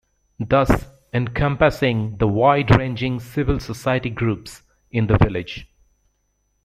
[0.39, 5.67] Thus encompassing the wide-ranging Civil Society groups in the village.